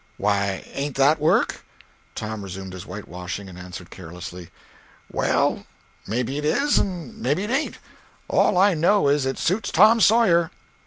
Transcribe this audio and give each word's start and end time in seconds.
"Why, 0.17 0.63
ain't 0.73 0.95
that 0.95 1.19
work?" 1.19 1.63
Tom 2.15 2.41
resumed 2.41 2.73
his 2.73 2.85
whitewashing, 2.87 3.47
and 3.47 3.55
answered 3.59 3.91
carelessly: 3.91 4.49
"Well, 5.11 5.67
maybe 6.07 6.39
it 6.39 6.43
is, 6.45 6.79
and 6.79 7.15
maybe 7.19 7.43
it 7.43 7.51
ain't. 7.51 7.77
All 8.27 8.57
I 8.57 8.73
know, 8.73 9.09
is, 9.09 9.27
it 9.27 9.37
suits 9.37 9.71
Tom 9.71 10.01
Sawyer." 10.01 10.49